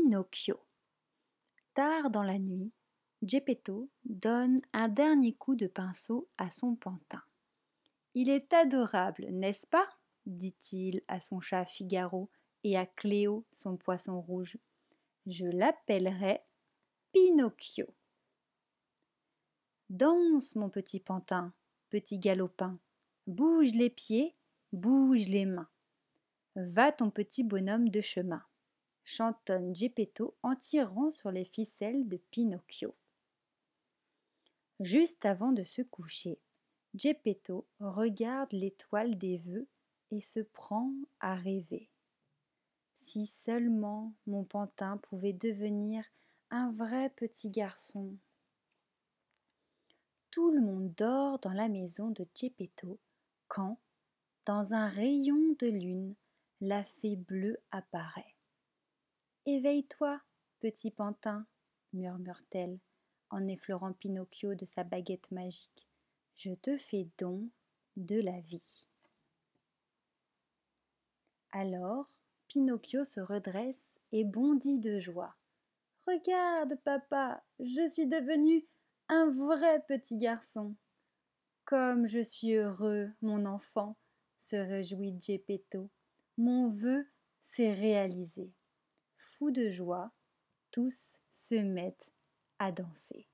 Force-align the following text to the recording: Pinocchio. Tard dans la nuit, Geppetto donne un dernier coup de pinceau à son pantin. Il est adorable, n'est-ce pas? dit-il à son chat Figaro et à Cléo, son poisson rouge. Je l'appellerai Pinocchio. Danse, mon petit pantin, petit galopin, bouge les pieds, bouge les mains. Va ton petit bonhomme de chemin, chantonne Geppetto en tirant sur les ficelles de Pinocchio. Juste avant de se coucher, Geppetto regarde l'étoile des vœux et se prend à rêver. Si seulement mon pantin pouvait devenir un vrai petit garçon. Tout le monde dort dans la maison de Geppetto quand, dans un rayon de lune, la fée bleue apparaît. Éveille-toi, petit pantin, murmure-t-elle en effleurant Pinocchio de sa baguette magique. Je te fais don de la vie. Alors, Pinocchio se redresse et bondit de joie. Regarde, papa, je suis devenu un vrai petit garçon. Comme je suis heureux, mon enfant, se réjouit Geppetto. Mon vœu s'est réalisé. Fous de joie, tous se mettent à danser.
Pinocchio. 0.00 0.58
Tard 1.74 2.10
dans 2.10 2.22
la 2.22 2.38
nuit, 2.38 2.70
Geppetto 3.22 3.90
donne 4.04 4.58
un 4.72 4.88
dernier 4.88 5.34
coup 5.34 5.56
de 5.56 5.66
pinceau 5.66 6.28
à 6.38 6.48
son 6.48 6.74
pantin. 6.74 7.22
Il 8.14 8.30
est 8.30 8.52
adorable, 8.54 9.26
n'est-ce 9.30 9.66
pas? 9.66 9.86
dit-il 10.24 11.02
à 11.08 11.20
son 11.20 11.40
chat 11.40 11.66
Figaro 11.66 12.30
et 12.64 12.78
à 12.78 12.86
Cléo, 12.86 13.44
son 13.52 13.76
poisson 13.76 14.20
rouge. 14.20 14.56
Je 15.26 15.44
l'appellerai 15.44 16.40
Pinocchio. 17.12 17.86
Danse, 19.90 20.54
mon 20.54 20.70
petit 20.70 21.00
pantin, 21.00 21.52
petit 21.90 22.18
galopin, 22.18 22.72
bouge 23.26 23.74
les 23.74 23.90
pieds, 23.90 24.32
bouge 24.72 25.28
les 25.28 25.44
mains. 25.44 25.68
Va 26.56 26.90
ton 26.90 27.10
petit 27.10 27.44
bonhomme 27.44 27.88
de 27.90 28.00
chemin, 28.00 28.42
chantonne 29.04 29.74
Geppetto 29.74 30.36
en 30.42 30.54
tirant 30.56 31.10
sur 31.10 31.30
les 31.30 31.44
ficelles 31.44 32.08
de 32.08 32.16
Pinocchio. 32.16 32.94
Juste 34.80 35.26
avant 35.26 35.52
de 35.52 35.62
se 35.62 35.82
coucher, 35.82 36.38
Geppetto 36.94 37.66
regarde 37.78 38.52
l'étoile 38.52 39.16
des 39.18 39.38
vœux 39.38 39.68
et 40.10 40.20
se 40.20 40.40
prend 40.40 40.92
à 41.20 41.34
rêver. 41.34 41.88
Si 42.96 43.26
seulement 43.26 44.12
mon 44.26 44.44
pantin 44.44 44.96
pouvait 44.98 45.32
devenir 45.32 46.04
un 46.50 46.72
vrai 46.72 47.10
petit 47.10 47.50
garçon. 47.50 48.16
Tout 50.30 50.50
le 50.50 50.60
monde 50.60 50.92
dort 50.96 51.38
dans 51.38 51.52
la 51.52 51.68
maison 51.68 52.10
de 52.10 52.26
Geppetto 52.34 52.98
quand, 53.48 53.78
dans 54.46 54.74
un 54.74 54.88
rayon 54.88 55.56
de 55.58 55.66
lune, 55.66 56.14
la 56.60 56.84
fée 56.84 57.16
bleue 57.16 57.58
apparaît. 57.70 58.34
Éveille-toi, 59.46 60.20
petit 60.60 60.90
pantin, 60.90 61.46
murmure-t-elle 61.94 62.78
en 63.30 63.46
effleurant 63.48 63.94
Pinocchio 63.94 64.54
de 64.54 64.66
sa 64.66 64.84
baguette 64.84 65.30
magique. 65.30 65.88
Je 66.36 66.52
te 66.52 66.76
fais 66.76 67.08
don 67.18 67.48
de 67.96 68.20
la 68.20 68.40
vie. 68.40 68.86
Alors, 71.52 72.06
Pinocchio 72.48 73.04
se 73.04 73.20
redresse 73.20 73.98
et 74.12 74.24
bondit 74.24 74.78
de 74.78 75.00
joie. 75.00 75.34
Regarde, 76.06 76.76
papa, 76.84 77.42
je 77.60 77.88
suis 77.88 78.06
devenu 78.06 78.66
un 79.08 79.30
vrai 79.30 79.82
petit 79.88 80.18
garçon. 80.18 80.74
Comme 81.64 82.06
je 82.06 82.22
suis 82.22 82.54
heureux, 82.54 83.10
mon 83.22 83.46
enfant, 83.46 83.96
se 84.38 84.56
réjouit 84.56 85.16
Geppetto. 85.20 85.88
Mon 86.36 86.68
vœu 86.68 87.06
s'est 87.42 87.72
réalisé. 87.72 88.52
Fous 89.22 89.50
de 89.50 89.68
joie, 89.68 90.10
tous 90.70 91.18
se 91.30 91.54
mettent 91.54 92.10
à 92.58 92.72
danser. 92.72 93.28